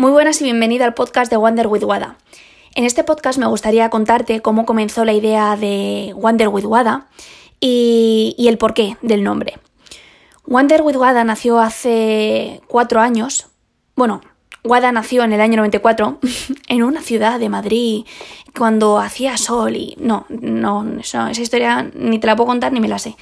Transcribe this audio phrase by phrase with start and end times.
[0.00, 2.16] Muy buenas y bienvenida al podcast de Wonder with Wada.
[2.74, 7.08] En este podcast me gustaría contarte cómo comenzó la idea de Wonder with Wada
[7.60, 9.58] y, el porqué del nombre.
[10.46, 13.48] Wonder with Wada nació hace cuatro años.
[13.94, 14.22] Bueno,
[14.64, 16.18] Wada nació en el año 94
[16.68, 18.06] en una ciudad de Madrid
[18.56, 19.96] cuando hacía sol y...
[20.00, 23.16] No, no, esa historia ni te la puedo contar ni me la sé.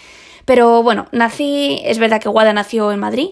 [0.45, 3.31] Pero bueno, nací, es verdad que Wada nació en Madrid,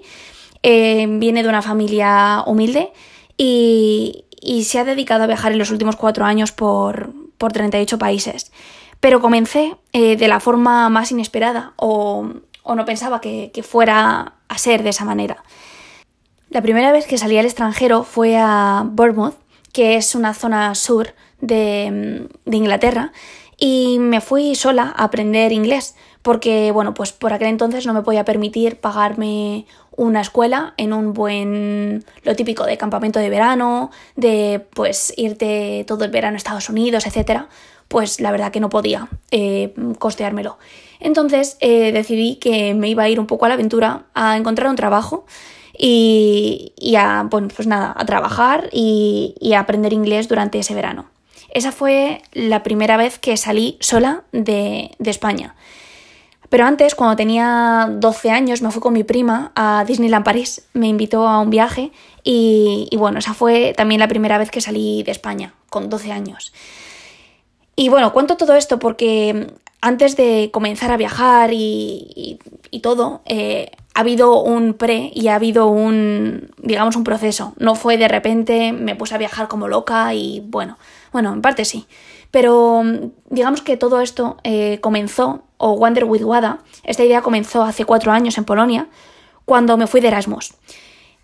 [0.65, 2.91] eh, viene de una familia humilde
[3.37, 4.25] y,
[4.65, 8.53] se ha dedicado a viajar en los últimos cuatro años por, por 38 países.
[9.01, 12.29] Pero comencé eh, de la forma más inesperada o,
[12.65, 15.45] no pensaba que, fuera a ser de esa manera.
[16.51, 19.37] La primera vez que salí al extranjero fue a Bournemouth,
[19.73, 23.13] que es una zona sur de, de Inglaterra,
[23.59, 28.03] y me fui sola a aprender inglés, porque bueno, pues por aquel entonces no me
[28.03, 34.67] podía permitir pagarme una escuela en un buen, lo típico de campamento de verano, de
[34.75, 37.49] pues irte todo el verano a Estados Unidos, etcétera,
[37.87, 40.59] pues la verdad que no podía eh, costeármelo.
[40.99, 44.69] Entonces eh, decidí que me iba a ir un poco a la aventura, a encontrar
[44.69, 45.27] un trabajo
[45.79, 51.07] y, a, bueno, pues nada, a trabajar y, y a aprender inglés durante ese verano.
[51.51, 55.55] Esa fue la primera vez que salí sola de, de España.
[56.49, 60.67] Pero antes, cuando tenía 12 años, me fui con mi prima a Disneyland París.
[60.75, 61.91] Me invitó a un viaje
[62.23, 66.53] y, bueno, esa fue también la primera vez que salí de España, con 12 años.
[67.75, 69.49] Y bueno, cuento todo esto porque
[69.81, 72.39] antes de comenzar a viajar y,
[72.83, 77.55] todo, eh, ha habido un pre y ha habido un, digamos, un proceso.
[77.59, 80.79] No fue de repente, me puse a viajar como loca y bueno,
[81.13, 81.87] bueno, en parte sí.
[82.37, 82.85] Pero
[83.31, 88.13] digamos que todo esto eh, comenzó o Wonder with Wada, esta idea comenzó hace cuatro
[88.13, 88.89] años en Polonia,
[89.47, 90.53] cuando me fui de Erasmus.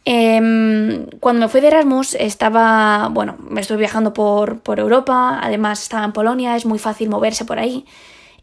[0.07, 5.83] Em, cuando me fui de Erasmus estaba, bueno, me estuve viajando por, por, Europa, además
[5.83, 7.85] estaba en Polonia, es muy fácil moverse por ahí.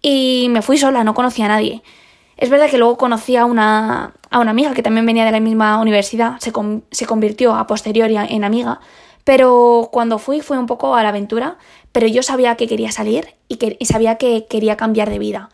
[0.04, 1.82] Y me fui sola, no conocía a nadie.
[2.38, 5.40] Es verdad que luego conocí a una, a una amiga que también venía de la
[5.40, 6.54] misma universidad, se,
[6.92, 8.80] se convirtió a posteriori en amiga,
[9.30, 11.58] pero cuando fui fue un poco a la aventura,
[11.92, 15.50] pero yo sabía que quería salir y, que, y sabía que quería cambiar de vida.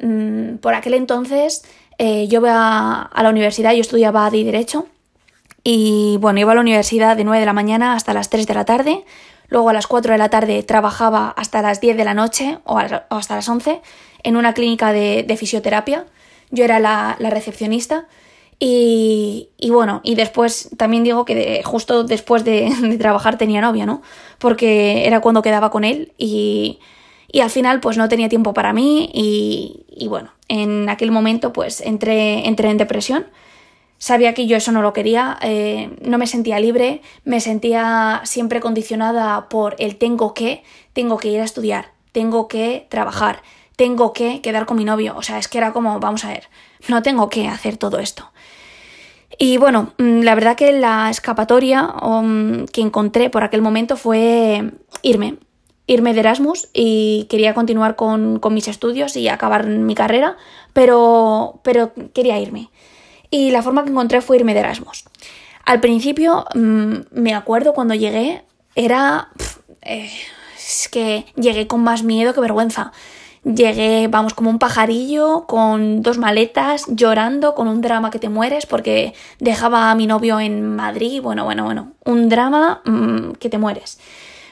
[0.00, 1.64] Mm, por aquel entonces
[1.98, 4.86] eh, yo iba a la universidad, yo estudiaba de Derecho
[5.64, 8.54] y bueno, iba a la universidad de 9 de la mañana hasta las 3 de
[8.54, 9.04] la tarde,
[9.48, 12.78] luego a las 4 de la tarde trabajaba hasta las 10 de la noche o,
[12.78, 13.80] hasta las 11
[14.22, 16.04] en una clínica de, fisioterapia,
[16.50, 18.06] yo era la, recepcionista
[18.58, 24.02] y, bueno, y después también digo que justo después de, de trabajar tenía novia, ¿no?
[24.38, 26.78] Porque era cuando quedaba con él y
[27.30, 31.80] y al final pues no tenía tiempo para mí y, bueno, en aquel momento pues
[31.80, 33.26] entré, entré en depresión.
[33.98, 38.60] Sabía que yo eso no lo quería, eh, no me sentía libre, me sentía siempre
[38.60, 40.62] condicionada por el tengo que,
[40.92, 43.42] tengo que ir a estudiar, tengo que trabajar,
[43.76, 45.14] tengo que quedar con mi novio.
[45.16, 46.48] O sea, es que era como, vamos a ver,
[46.88, 48.32] no tengo que hacer todo esto.
[49.38, 54.72] Y bueno, mm, la verdad que la escapatoria mm, que encontré por aquel momento fue
[55.02, 55.36] irme,
[55.86, 60.36] irme de Erasmus y quería continuar con, mis estudios y acabar mi carrera,
[60.72, 62.70] pero, pero quería irme.
[63.30, 65.04] Y la forma que encontré fue irme de Erasmus.
[65.64, 68.44] Al principio, mm, me acuerdo cuando llegué,
[68.74, 69.28] era...
[69.82, 70.10] Eh,
[70.56, 72.92] es que llegué con más miedo que vergüenza.
[73.46, 78.66] Llegué, vamos, como un pajarillo, con dos maletas, llorando, con un drama que te mueres,
[78.66, 81.22] porque dejaba a mi novio en Madrid.
[81.22, 84.00] Bueno, bueno, bueno, un drama mm, que te mueres.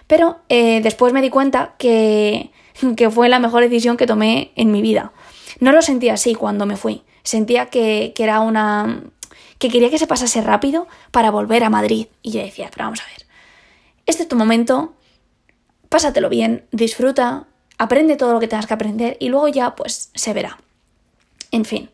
[0.07, 2.53] Pero eh, después me di cuenta que,
[2.97, 5.13] que fue la mejor decisión que tomé en mi vida.
[5.59, 7.03] No lo sentía así cuando me fui.
[7.25, 9.03] Sentía que, que era una.
[9.59, 12.07] que quería que se pasase rápido para volver a Madrid.
[12.23, 13.27] Y yo decía, pero vamos a ver.
[14.07, 14.95] Este es tu momento,
[15.89, 17.49] pásatelo bien, disfruta,
[17.79, 20.59] aprende todo lo que tengas que aprender y luego ya pues se verá.
[21.51, 21.91] En fin,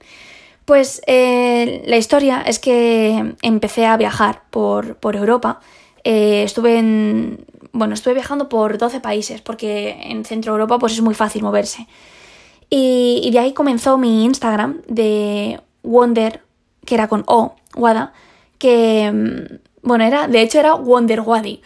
[0.64, 5.60] pues eh, la historia es que empecé a viajar por, por Europa.
[6.04, 11.00] Eh, estuve en, bueno, estuve viajando por 12 países porque en Centro Europa pues es
[11.00, 11.86] muy fácil moverse.
[12.70, 16.40] Y, de ahí comenzó mi Instagram de Wonder,
[16.86, 18.12] que era con O, Wada,
[18.58, 21.62] que, mm, bueno, era, de hecho era Wonder Wadi,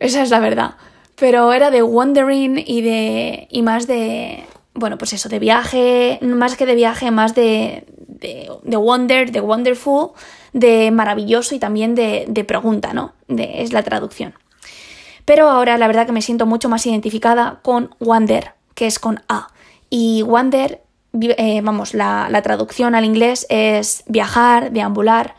[0.00, 0.74] esa es la verdad.
[1.18, 4.44] Pero era de wondering y de, y más de,
[4.74, 9.40] bueno, pues eso, de viaje, más que de viaje, más de, de, de wonder, de
[9.40, 10.10] wonderful,
[10.52, 13.14] de maravilloso y también de, de pregunta, ¿no?
[13.26, 14.34] De, es la traducción.
[15.28, 19.20] Pero ahora la verdad que me siento mucho más identificada con Wander, que es con
[19.28, 19.48] A.
[19.90, 20.80] Y Wander,
[21.20, 25.34] eh, vamos, la, traducción al inglés es viajar, deambular.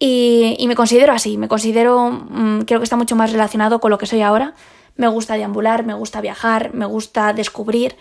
[0.00, 3.98] Y, me considero así, me considero, mm, creo que está mucho más relacionado con lo
[3.98, 4.54] que soy ahora.
[5.00, 7.96] Me gusta deambular, me gusta viajar, me gusta descubrir.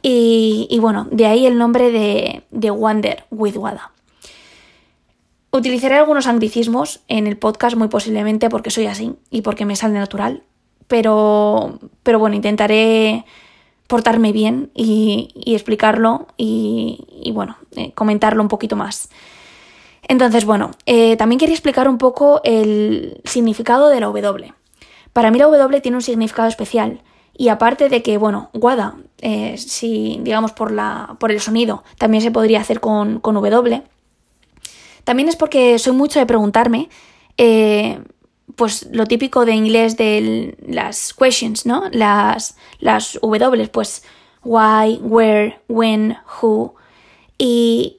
[0.00, 3.92] Y, bueno, de ahí el nombre de, de Wonder with Wada.
[5.50, 9.92] Utilizaré algunos anglicismos en el podcast muy posiblemente porque soy así y porque me sale
[9.92, 10.42] natural,
[10.86, 13.26] pero, pero bueno, intentaré
[13.86, 19.10] portarme bien y, explicarlo y, bueno, eh, comentarlo un poquito más.
[20.02, 24.54] Entonces, bueno, eh, también quería explicar un poco el significado de la W.
[25.18, 27.02] Para mí la W tiene un significado especial
[27.36, 32.22] y aparte de que, bueno, Wada, eh, si digamos por, la, por el sonido, también
[32.22, 33.82] se podría hacer con, con W
[35.02, 36.88] también es porque soy mucho de preguntarme,
[37.36, 38.00] eh,
[38.54, 41.82] pues lo típico de inglés de las questions, ¿no?
[41.90, 44.04] Las, las W, pues
[44.44, 46.76] why, where, when, who.
[47.38, 47.96] Y,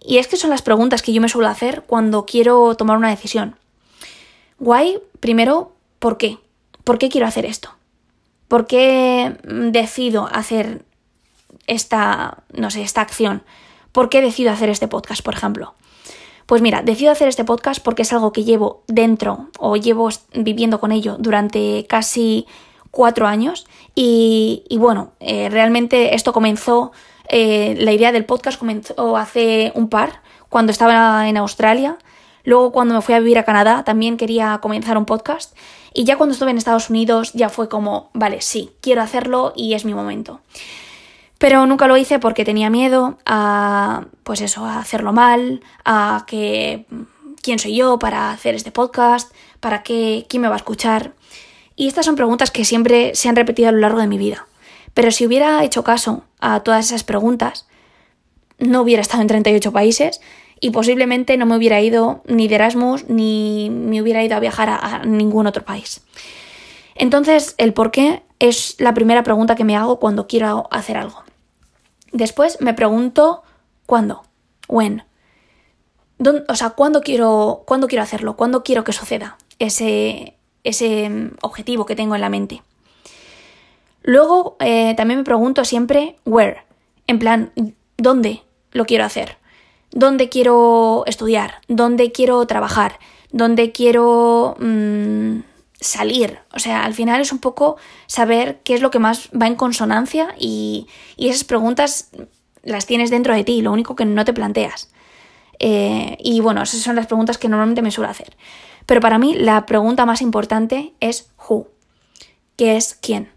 [0.00, 3.10] y es que son las preguntas que yo me suelo hacer cuando quiero tomar una
[3.10, 3.56] decisión.
[4.58, 6.38] Why, primero, ¿por qué?
[6.84, 7.70] ¿Por qué quiero hacer esto?
[8.48, 10.84] ¿Por qué decido hacer
[11.66, 13.42] esta, no sé, esta acción?
[13.92, 15.74] ¿Por qué decido hacer este podcast, por ejemplo?
[16.46, 20.80] Pues mira, decido hacer este podcast porque es algo que llevo dentro o llevo viviendo
[20.80, 22.46] con ello durante casi
[22.90, 26.92] cuatro años y, bueno, eh, realmente esto comenzó,
[27.28, 31.96] eh, la idea del podcast comenzó hace un par, cuando estaba en Australia.
[32.44, 35.56] Luego cuando me fui a vivir a Canadá también quería comenzar un podcast
[35.94, 39.74] y ya cuando estuve en Estados Unidos ya fue como, vale, sí, quiero hacerlo y
[39.74, 40.40] es mi momento.
[41.38, 46.86] Pero nunca lo hice porque tenía miedo a, pues eso, a hacerlo mal, a que
[47.42, 51.12] quién soy yo para hacer este podcast, para qué, quién me va a escuchar.
[51.74, 54.46] Y estas son preguntas que siempre se han repetido a lo largo de mi vida.
[54.94, 57.66] Pero si hubiera hecho caso a todas esas preguntas,
[58.58, 60.20] no hubiera estado en 38 países
[60.64, 64.68] y posiblemente no me hubiera ido ni de Erasmus ni me hubiera ido a viajar
[64.70, 66.02] a, ningún otro país.
[66.94, 71.24] Entonces, el por qué es la primera pregunta que me hago cuando quiero hacer algo.
[72.12, 73.42] Después me pregunto
[73.86, 74.22] cuándo,
[74.68, 75.02] when.
[76.48, 78.36] o sea, ¿cuándo quiero, ¿cuándo quiero hacerlo?
[78.36, 82.62] ¿Cuándo quiero que suceda ese, ese mm, objetivo que tengo en la mente?
[84.02, 86.62] Luego eh, también me pregunto siempre where,
[87.08, 87.50] en plan,
[87.96, 89.41] ¿dónde lo quiero hacer?
[89.92, 91.60] ¿Dónde quiero estudiar?
[91.68, 92.98] ¿Dónde quiero trabajar?
[93.30, 95.40] ¿Dónde quiero mm,
[95.82, 96.38] salir.
[96.54, 99.56] O sea, al final es un poco saber qué es lo que más va en
[99.56, 100.86] consonancia y,
[101.18, 102.10] esas preguntas
[102.62, 104.90] las tienes dentro de ti, lo único que no te planteas.
[105.58, 108.36] Eh, y bueno, esas son las preguntas que normalmente me suelo hacer.
[108.86, 111.68] Pero para mí la pregunta más importante es who,
[112.56, 113.30] que es quién,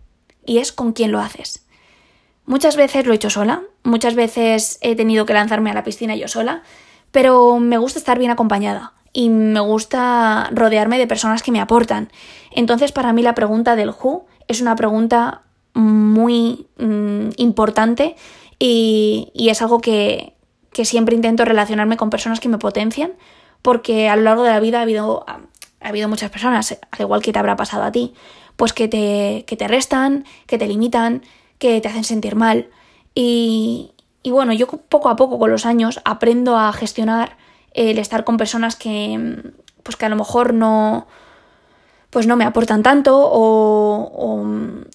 [0.45, 1.64] y es con quién lo haces.
[2.45, 6.15] Muchas veces lo he hecho sola, muchas veces he tenido que lanzarme a la piscina
[6.15, 6.61] yo sola,
[7.11, 12.11] pero me gusta estar bien acompañada y me gusta rodearme de personas que me aportan.
[12.51, 15.43] Entonces, para mí la pregunta del who es una pregunta
[15.73, 18.15] muy mm, importante
[18.59, 20.33] y, es algo que,
[20.83, 23.13] siempre intento relacionarme con personas que me potencian,
[23.61, 27.21] porque a lo largo de la vida ha habido, ha habido muchas personas, al igual
[27.21, 28.13] que te habrá pasado a ti,
[28.57, 31.23] pues que te, que te restan, que te limitan,
[31.59, 32.69] que te hacen sentir mal.
[33.13, 33.91] Y,
[34.23, 37.37] y bueno, yo poco a poco con los años aprendo a gestionar
[37.73, 39.53] el estar con personas que,
[39.83, 41.07] pues que a lo mejor no,
[42.09, 44.45] pues no me aportan tanto o,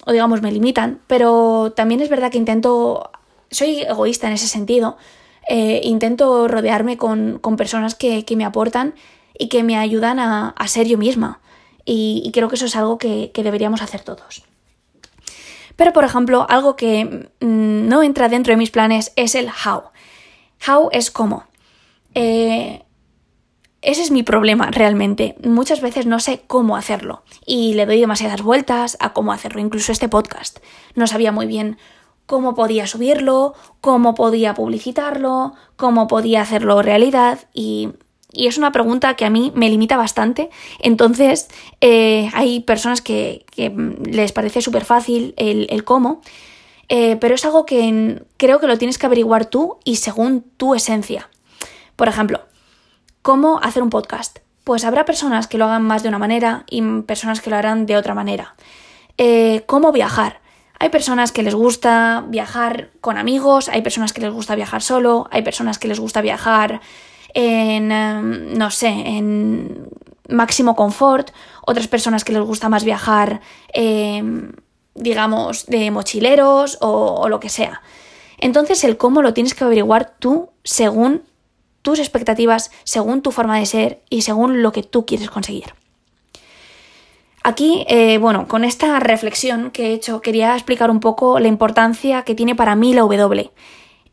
[0.05, 3.11] o, digamos me limitan, pero también es verdad que intento,
[3.51, 4.97] soy egoísta en ese sentido,
[5.47, 8.95] eh, intento rodearme con, con personas que, que, me aportan
[9.37, 11.39] y que me ayudan a, a ser yo misma.
[11.85, 14.43] Y, creo que eso es algo que, que, deberíamos hacer todos.
[15.75, 19.91] Pero, por ejemplo, algo que mm, no entra dentro de mis planes es el how.
[20.67, 21.45] How es cómo.
[22.13, 22.83] Eh,
[23.81, 25.35] ese es mi problema realmente.
[25.43, 29.59] Muchas veces no sé cómo hacerlo y le doy demasiadas vueltas a cómo hacerlo.
[29.59, 30.59] Incluso este podcast.
[30.93, 31.77] No sabía muy bien
[32.27, 37.89] cómo podía subirlo, cómo podía publicitarlo, cómo podía hacerlo realidad y,
[38.33, 40.49] es una pregunta que a mí me limita bastante.
[40.79, 41.49] Entonces
[41.81, 43.45] eh, hay personas que,
[44.05, 46.21] les parece súper fácil el, cómo,
[46.89, 50.75] eh, pero es algo que creo que lo tienes que averiguar tú y según tu
[50.75, 51.29] esencia.
[51.95, 52.41] Por ejemplo,
[53.21, 54.39] ¿cómo hacer un podcast?
[54.63, 57.85] Pues habrá personas que lo hagan más de una manera y personas que lo harán
[57.85, 58.55] de otra manera.
[59.17, 60.39] Eh, ¿Cómo viajar?
[60.79, 65.27] Hay personas que les gusta viajar con amigos, hay personas que les gusta viajar solo,
[65.29, 66.81] hay personas que les gusta viajar
[67.33, 69.89] en, em, no sé, en
[70.31, 71.31] máximo confort,
[71.65, 73.41] otras personas que les gusta más viajar,
[73.73, 74.53] em,
[74.95, 77.81] digamos, de mochileros o, lo que sea.
[78.37, 81.23] Entonces el cómo lo tienes que averiguar tú según
[81.81, 85.73] tus expectativas, según tu forma de ser y según lo que tú quieres conseguir.
[87.43, 92.21] Aquí, eh, bueno, con esta reflexión que he hecho, quería explicar un poco la importancia
[92.21, 93.51] que tiene para mí la W.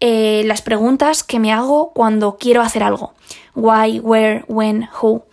[0.00, 3.14] Eh, las preguntas que me hago cuando quiero hacer algo.
[3.55, 5.25] Why, where, when, who.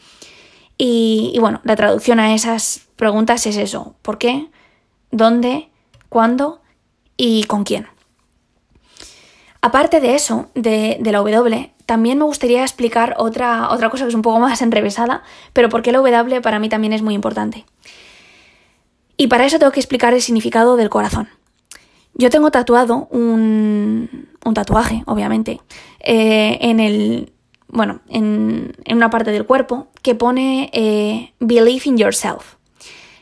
[0.78, 3.96] Y, bueno, la traducción a esas preguntas es eso.
[4.02, 4.48] ¿Por qué?
[5.12, 5.70] ¿Dónde?
[6.10, 6.62] ¿Cuándo?
[7.18, 7.88] ¿Y con quién?
[9.62, 14.16] Aparte de eso, de, la W, también me gustaría explicar otra, otra cosa que es
[14.16, 17.66] un poco más enrevesada, pero por qué la W para mí también es muy importante.
[19.18, 21.30] Y para eso tengo que explicar el significado del corazón.
[22.18, 25.60] Yo tengo tatuado un, un tatuaje, obviamente,
[26.00, 27.34] eh, en el.
[27.68, 32.56] Bueno, en, una parte del cuerpo que pone eh, Believe in yourself,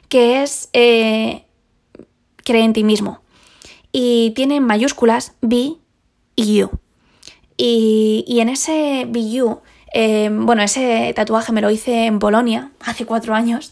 [0.09, 1.45] que es eh,
[2.43, 3.21] cree en ti mismo.
[3.91, 5.73] Y tiene en mayúsculas Be
[6.35, 6.69] y You.
[7.57, 9.61] Y, en ese Be You,
[10.31, 13.71] bueno, ese tatuaje me lo hice en Polonia hace cuatro años.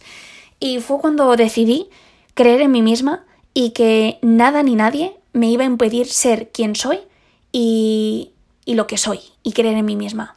[0.59, 1.89] Y fue cuando decidí
[2.33, 6.75] creer en mí misma y que nada ni nadie me iba a impedir ser quien
[6.75, 6.99] soy
[7.51, 8.31] y,
[8.65, 10.35] y lo que soy y creer en mí misma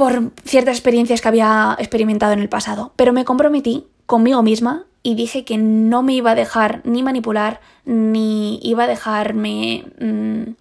[0.00, 5.14] por ciertas experiencias que había experimentado en el pasado, pero me comprometí conmigo misma y
[5.14, 10.54] dije que no me iba a dejar ni manipular ni iba a dejarme mm,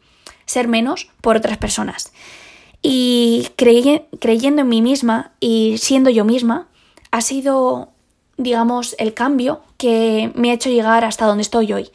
[0.46, 2.12] ser menos por otras personas.
[2.82, 6.68] Y creyendo en mí misma y siendo yo misma
[7.12, 7.94] ha sido,
[8.40, 11.92] digamos, el cambio que me ha hecho llegar hasta donde estoy hoy.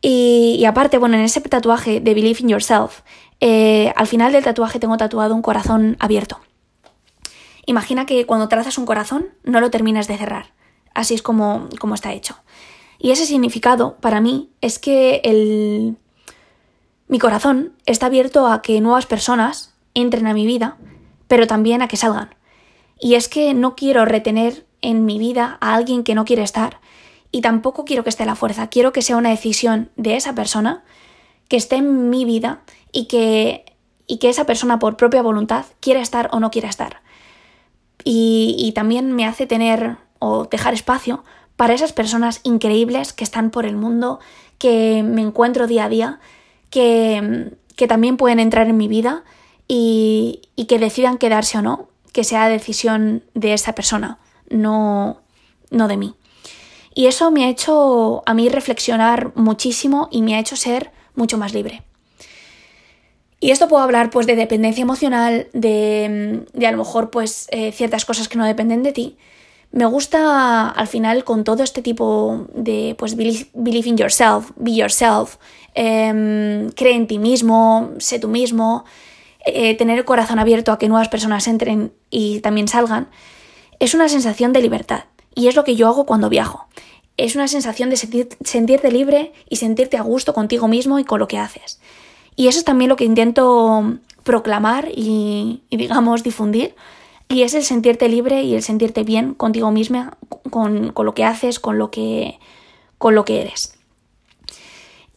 [0.00, 3.00] Y, aparte, bueno, en ese tatuaje de Believe in Yourself,
[3.40, 6.38] eh, al final del tatuaje tengo tatuado un corazón abierto.
[7.66, 10.52] Imagina que cuando trazas un corazón no lo terminas de cerrar.
[10.94, 12.36] Así es como, como está hecho.
[12.98, 15.96] Y ese significado para mí es que el...
[17.08, 20.76] mi corazón está abierto a que nuevas personas entren a mi vida,
[21.26, 22.34] pero también a que salgan.
[23.00, 26.80] Y es que no quiero retener en mi vida a alguien que no quiere estar.
[27.30, 30.82] Y tampoco quiero que esté la fuerza, quiero que sea una decisión de esa persona
[31.48, 32.60] que esté en mi vida
[32.92, 33.64] y que,
[34.06, 37.02] y que esa persona por propia voluntad quiera estar o no quiera estar.
[38.04, 41.24] Y, y también me hace tener o dejar espacio
[41.56, 44.20] para esas personas increíbles que están por el mundo,
[44.58, 46.20] que me encuentro día a día,
[46.70, 49.24] que, que también pueden entrar en mi vida
[49.66, 54.18] y, y que decidan quedarse o no, que sea decisión de esa persona
[54.50, 55.20] no,
[55.70, 56.14] no de mí.
[56.94, 61.38] Y eso me ha hecho a mí reflexionar muchísimo y me ha hecho ser mucho
[61.38, 61.82] más libre.
[63.40, 67.70] Y esto puedo hablar pues de dependencia emocional, de, de a lo mejor pues eh,
[67.70, 69.16] ciertas cosas que no dependen de ti.
[69.70, 75.36] Me gusta al final con todo este tipo de pues believe, in yourself, be yourself,
[75.74, 78.84] em, cree en ti mismo, sé tú mismo,
[79.44, 83.08] eh, tener el corazón abierto a que nuevas personas entren y también salgan
[83.80, 85.04] es una sensación de libertad
[85.34, 86.66] y es lo que yo hago cuando viajo.
[87.16, 91.28] Es una sensación de sentirte libre y sentirte a gusto contigo mismo y con lo
[91.28, 91.80] que haces.
[92.36, 96.76] Y eso es también lo que intento proclamar y, digamos, difundir.
[97.28, 100.16] Y es el sentirte libre y el sentirte bien contigo misma,
[100.50, 102.38] con, lo que haces, con lo que,
[102.98, 103.76] con lo que eres.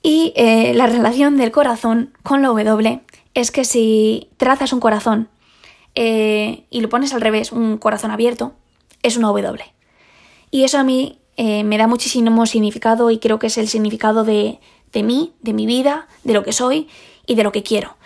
[0.01, 3.01] Y eh, la relación del corazón con la W
[3.33, 5.29] es que si trazas un corazón
[5.95, 8.53] eh, y lo pones al revés, un corazón abierto,
[9.03, 9.63] es una W.
[10.51, 14.23] Y eso a mí eh, me da muchísimo significado y creo que es el significado
[14.23, 14.59] de,
[14.91, 16.87] de mí, de mi vida, de lo que soy
[17.25, 17.97] y de lo que quiero.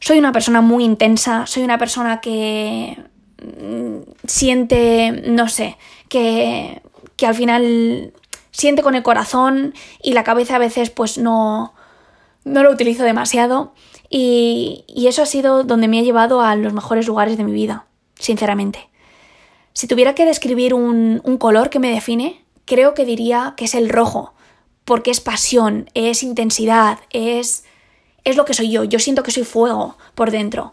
[0.00, 2.98] Soy una persona muy intensa, soy una persona que
[3.42, 5.76] mm, siente, no sé,
[6.08, 6.82] que,
[7.16, 8.12] que al final
[8.50, 11.74] siente con el corazón y la cabeza a veces pues no,
[12.44, 13.74] no lo utilizo demasiado
[14.08, 17.86] y, eso ha sido donde me ha llevado a los mejores lugares de mi vida,
[18.18, 18.88] sinceramente.
[19.72, 23.88] Si tuviera que describir un, color que me define, creo que diría que es el
[23.88, 24.34] rojo,
[24.84, 27.64] porque es pasión, es intensidad, es,
[28.24, 28.84] es lo que soy yo.
[28.84, 30.72] Yo siento que soy fuego por dentro.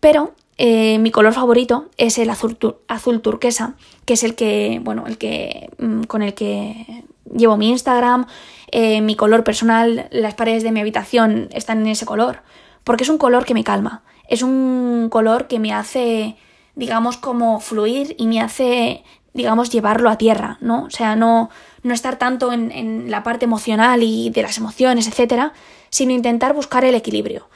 [0.00, 3.74] Pero eh, mi color favorito es el azul, azul, turquesa,
[4.04, 8.26] que es el que, bueno, el que mm, con el que llevo mi Instagram,
[8.70, 12.42] eh, mi color personal, las paredes de mi habitación están en ese color
[12.84, 16.36] porque es un color que me calma, es un color que me hace,
[16.74, 20.84] digamos, como fluir y me hace, digamos, llevarlo a tierra, ¿no?
[20.84, 21.50] O sea, no,
[21.82, 25.52] no estar tanto en, la parte emocional y de las emociones, etcétera,
[25.90, 27.48] sino intentar buscar el equilibrio.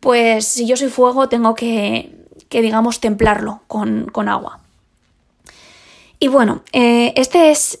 [0.00, 2.14] Pues si yo soy fuego, tengo que,
[2.48, 4.60] que digamos, templarlo con, con agua.
[6.20, 7.78] Y bueno, eh, esta es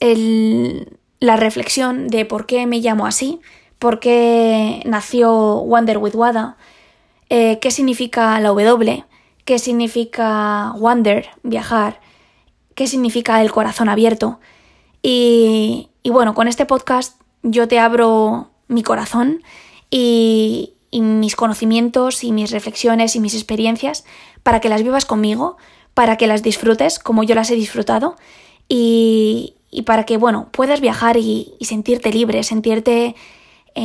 [1.20, 3.40] la reflexión de por qué me llamo así,
[3.78, 6.56] por qué nació Wonder with Wada,
[7.30, 9.04] eh, qué significa la W
[9.48, 12.02] qué significa wander, viajar,
[12.74, 14.40] qué significa el corazón abierto.
[15.02, 19.42] Y, y bueno, con este podcast yo te abro mi corazón
[19.90, 24.04] y, y mis conocimientos y mis reflexiones y mis experiencias
[24.42, 25.56] para que las vivas conmigo,
[25.94, 28.16] para que las disfrutes como yo las he disfrutado
[28.68, 33.16] y, y para que, bueno, puedas viajar y, y, sentirte libre, sentirte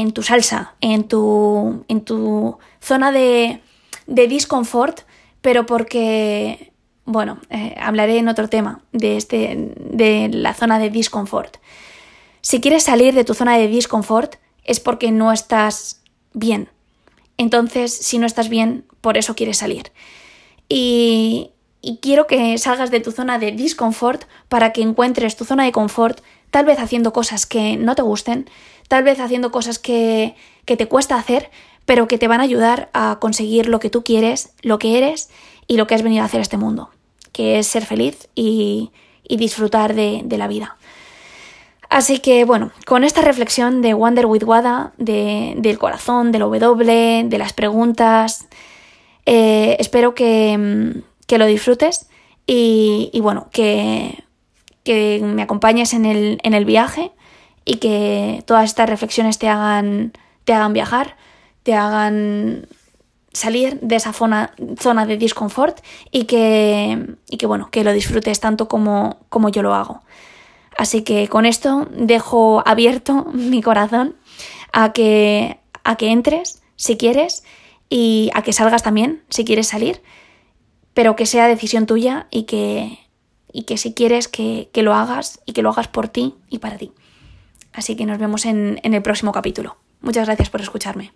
[0.01, 3.61] en tu salsa, en tu, en tu zona de,
[4.07, 5.01] de disconfort,
[5.41, 6.71] pero porque,
[7.05, 11.57] bueno, eh, hablaré en otro tema de, este, de la zona de disconfort.
[12.41, 16.01] Si quieres salir de tu zona de disconfort es porque no estás
[16.33, 16.69] bien,
[17.37, 19.91] entonces, si no estás bien, por eso quieres salir.
[20.69, 21.51] Y,
[22.01, 26.21] quiero que salgas de tu zona de disconfort para que encuentres tu zona de confort,
[26.49, 28.49] tal vez haciendo cosas que no te gusten,
[28.93, 30.35] tal vez haciendo cosas que,
[30.65, 31.49] que te cuesta hacer,
[31.83, 35.31] pero que te van a ayudar a conseguir lo que tú quieres, lo que eres
[35.65, 36.91] y lo que has venido a hacer a este mundo,
[37.31, 38.91] que es ser feliz y,
[39.27, 40.77] y disfrutar de, de la vida.
[41.89, 47.37] Así que bueno, con esta reflexión de Wonder with Wada, del corazón, del W, de
[47.39, 48.45] las preguntas,
[49.25, 52.09] eh, espero que, mm, que, lo disfrutes
[52.45, 54.23] y, y bueno, que,
[54.83, 57.11] que, me acompañes en el, en el, viaje
[57.65, 61.15] y que todas estas reflexiones te hagan, te hagan viajar,
[61.63, 62.67] te hagan
[63.33, 65.79] salir de esa zona, zona de disconfort
[66.11, 70.01] y que, y que bueno, que lo disfrutes tanto como, como yo lo hago.
[70.77, 74.15] Así que con esto dejo abierto mi corazón
[74.71, 77.43] a que, a que entres si quieres
[77.89, 80.01] y a que salgas también si quieres salir,
[80.93, 82.99] pero que sea decisión tuya y que,
[83.51, 86.59] y que si quieres que, que, lo hagas y que lo hagas por ti y
[86.59, 86.91] para ti.
[87.73, 89.77] Así que nos vemos en, en el próximo capítulo.
[90.01, 91.13] Muchas gracias por escucharme.